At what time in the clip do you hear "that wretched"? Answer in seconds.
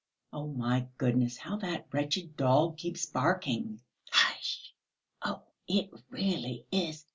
1.57-2.35